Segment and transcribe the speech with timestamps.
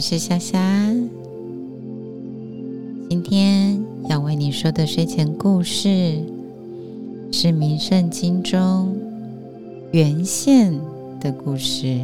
[0.00, 0.58] 我是夏夏。
[3.10, 6.18] 今天要为你说的睡前故事
[7.30, 8.96] 是《名圣经》中
[9.92, 10.72] 原线
[11.20, 12.00] 的故事。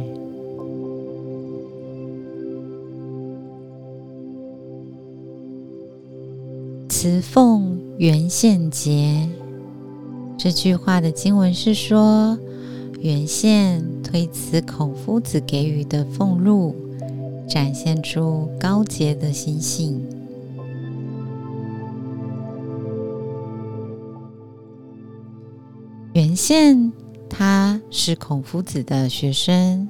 [6.87, 9.27] 辞凤原线节
[10.37, 12.37] 这句话的经文是说。
[12.99, 16.75] 原宪推辞孔夫子给予的俸禄，
[17.47, 20.05] 展现出高洁的心性。
[26.13, 26.91] 原宪
[27.29, 29.87] 他是孔夫子的学生，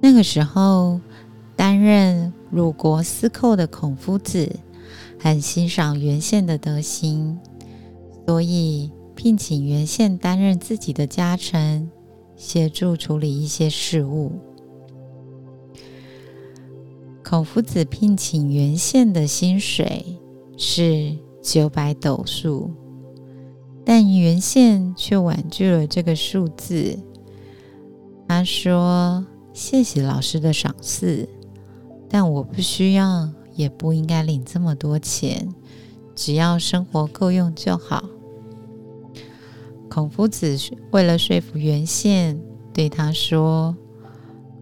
[0.00, 1.00] 那个时候
[1.56, 4.56] 担任鲁国司寇的孔夫子
[5.18, 7.38] 很欣赏原宪的德行，
[8.26, 11.90] 所以聘请原宪担任自己的家臣。
[12.36, 14.32] 协助处理一些事务。
[17.24, 20.20] 孔夫子聘请原宪的薪水
[20.58, 22.70] 是九百斗数，
[23.82, 26.98] 但原宪却婉拒了这个数字。
[28.28, 31.26] 他说：“谢谢老师的赏赐，
[32.10, 35.48] 但我不需要，也不应该领这么多钱，
[36.14, 38.04] 只要生活够用就好。”
[39.88, 40.56] 孔夫子
[40.90, 42.38] 为了说服原宪，
[42.72, 43.74] 对他说：“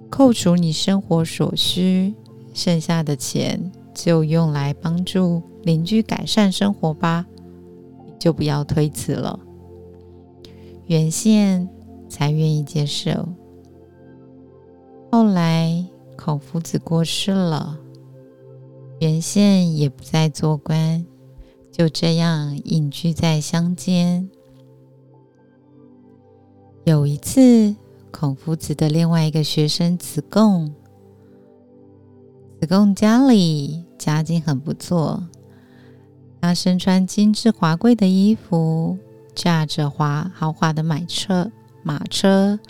[0.09, 2.15] 扣除你生活所需，
[2.53, 7.27] 剩下的钱就用来帮助邻居改善生活吧，
[8.19, 9.39] 就不要推辞了。”
[10.87, 11.69] 原宪
[12.09, 13.27] 才愿意接受。
[15.11, 15.85] 后来
[16.17, 17.79] 孔夫子过世了，
[19.01, 21.05] 原宪也不再做官，
[21.71, 24.29] 就这样隐居在乡间。
[26.85, 27.75] 有一次，
[28.11, 30.75] 孔夫子的另外一个学生子贡，
[32.63, 35.27] 子贡家里家境很不错，
[36.41, 38.97] 他身穿精致华贵的衣服，
[39.35, 41.51] 驾着华豪华的马车，
[41.83, 42.61] 马车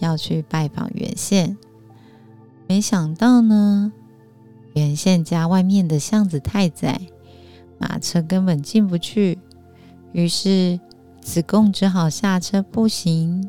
[0.00, 1.56] 要去拜访原宪。
[2.66, 3.92] 没想到呢，
[4.74, 7.00] 原宪家外面的巷子太窄，
[7.78, 9.38] 马车根本进不去，
[10.10, 10.80] 于是。
[11.20, 13.48] 子贡只好下车步行。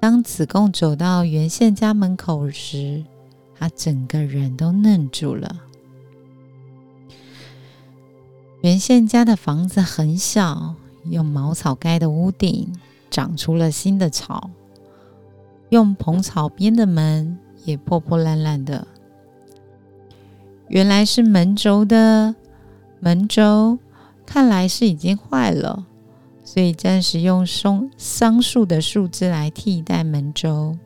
[0.00, 3.04] 当子贡走到原宪家门口时，
[3.58, 5.62] 他整个人都愣住了。
[8.60, 10.74] 原宪家的房子很小，
[11.04, 12.72] 用茅草盖的屋顶
[13.10, 14.50] 长出了新的草，
[15.70, 18.86] 用蓬草编的门也破破烂烂的。
[20.68, 22.34] 原来是门轴的
[23.00, 23.78] 门轴，
[24.26, 25.86] 看来是已经坏了。
[26.44, 30.76] 所以暂时用松桑树的树枝来替代门轴，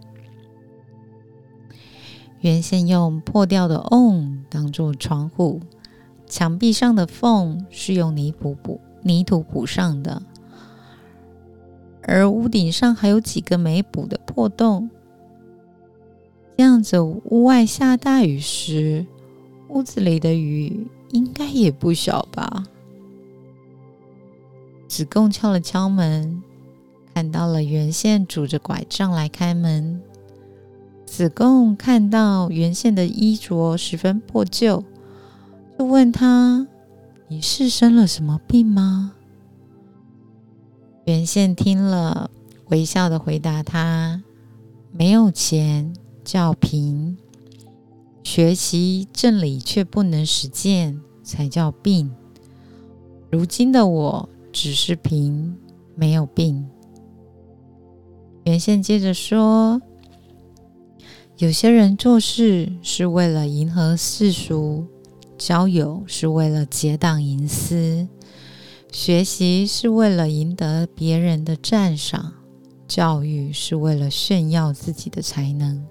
[2.43, 5.61] 原先用破掉的瓮当做窗户，
[6.27, 10.21] 墙壁上的缝是用泥补补泥土补上的，
[12.03, 14.91] 而屋顶上还有几个没补的破洞。
[16.57, 19.07] 这样子，屋外下大雨时，
[19.69, 22.65] 屋子里的雨应该也不小吧。
[24.89, 26.43] 子贡敲了敲门，
[27.15, 30.01] 看到了原宪拄着拐杖来开门。
[31.13, 34.83] 子贡看到原宪的衣着十分破旧，
[35.79, 36.67] 就问他
[37.29, 39.13] ：“你是生了什么病吗？”
[41.05, 42.31] 原宪听了，
[42.71, 44.23] 微笑的回答他
[44.91, 45.93] ：“没有钱
[46.25, 47.19] 叫贫，
[48.25, 52.11] 学习正理却不能实践才叫病。
[53.31, 55.57] 如今的我。”只是贫，
[55.95, 56.69] 没有病。
[58.45, 59.81] 原先接着说
[61.39, 64.87] ：“有些人做事是为了迎合世俗，
[65.37, 68.07] 交友是为了结党营私，
[68.93, 72.33] 学习是为了赢得别人的赞赏，
[72.87, 75.85] 教育是为了炫耀自己的才能，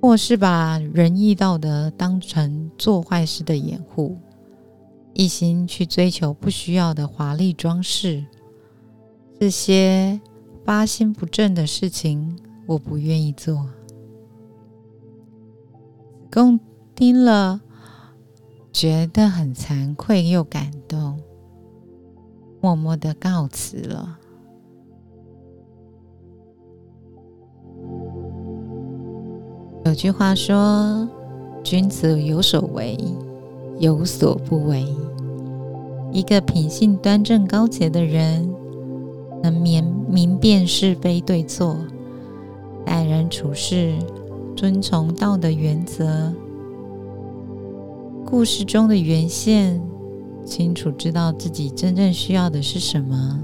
[0.00, 4.16] 或是把仁义道德当成做坏事的掩护。”
[5.14, 8.24] 一心去追求不需要的华丽装饰，
[9.38, 10.20] 这些
[10.64, 12.38] 八心不正的事情，
[12.68, 13.66] 我不愿意做。
[16.30, 16.60] 子贡
[16.94, 17.62] 听了，
[18.70, 21.18] 觉得很惭愧又感动，
[22.60, 24.18] 默默的告辞了。
[29.86, 31.08] 有句话说
[31.64, 32.98] ：“君子有所为，
[33.78, 34.84] 有所不为。”
[36.12, 38.54] 一个品性端正、高洁的人，
[39.42, 41.74] 能明明辨是非对错，
[42.88, 43.92] 待人处事
[44.56, 46.32] 遵从道的原则。
[48.24, 49.78] 故事中的原线
[50.42, 53.38] 清楚知道自己真正需要的是什么，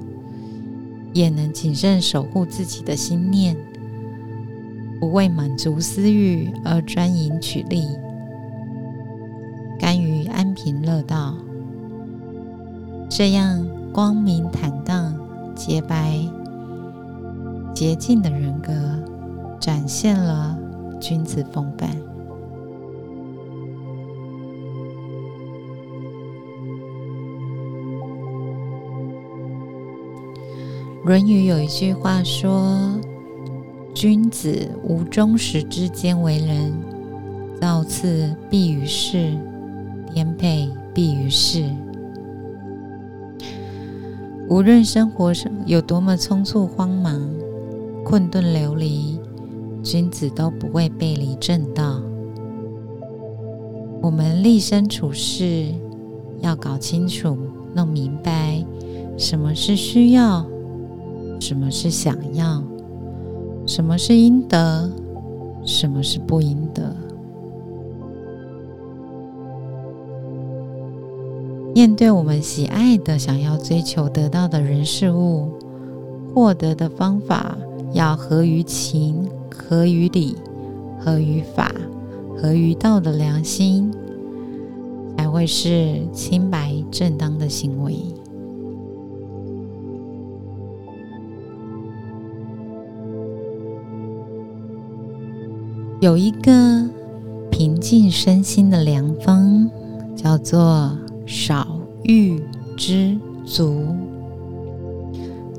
[1.13, 3.55] 也能谨慎守护自己的心念，
[4.99, 7.85] 不为满足私欲而专营取利，
[9.79, 11.35] 甘于安贫乐道。
[13.11, 13.63] 这样
[13.93, 15.15] 光明坦荡、
[15.55, 16.19] 洁白
[17.75, 18.73] 洁净的人格，
[19.65, 20.59] 展现了
[21.01, 21.89] 君子风范。
[31.07, 32.79] 《论语》有一句话说
[33.97, 36.75] ：“君子无忠实之间为人，
[37.59, 39.35] 造次必于事，
[40.13, 41.71] 颠沛必于事。”
[44.51, 47.27] 无论生活上有多么匆促、慌忙、
[48.05, 49.14] 困顿流离，
[49.85, 52.01] 君子都不会背离正道。
[54.01, 55.67] 我们立身处世，
[56.41, 57.37] 要搞清楚、
[57.75, 58.65] 弄明白
[59.19, 60.45] 什么是需要。
[61.39, 62.63] 什么是想要？
[63.67, 64.91] 什么是应得？
[65.65, 66.97] 什么是不应得？
[71.75, 75.51] 面对我们喜爱的、想要追求得到的人事物，
[76.33, 77.57] 获得的方法
[77.93, 80.37] 要合于情、合于理、
[81.01, 81.73] 合于法、
[82.37, 83.91] 合于道的良心，
[85.17, 87.97] 才会是清白正当的行为。
[96.01, 96.87] 有一个
[97.51, 99.71] 平静身心的良方，
[100.15, 102.39] 叫做少欲
[102.77, 103.17] 知
[103.47, 103.87] 足。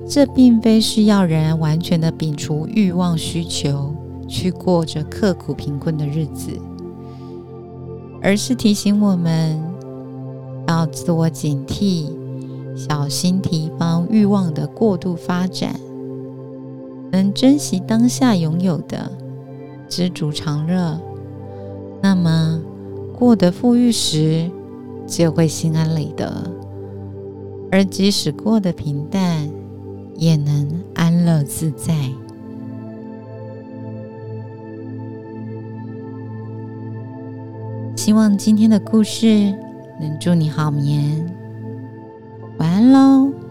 [0.07, 3.93] 这并非是要人完全的摒除欲望需求，
[4.27, 6.51] 去过着刻苦贫困的日子，
[8.21, 9.59] 而是提醒我们
[10.67, 12.09] 要自我警惕，
[12.75, 15.79] 小心提防欲望的过度发展，
[17.11, 19.11] 能珍惜当下拥有的。
[19.87, 20.99] 知足常乐，
[22.01, 22.59] 那么
[23.17, 24.49] 过得富裕时，
[25.05, 26.27] 就会心安理得；
[27.71, 29.47] 而即使过得平淡，
[30.15, 31.93] 也能安乐自在。
[37.95, 39.53] 希望今天的故事
[39.99, 41.25] 能祝你好眠，
[42.59, 43.44] 晚安喽。